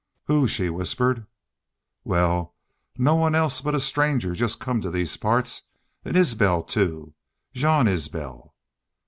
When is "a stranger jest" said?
3.75-4.59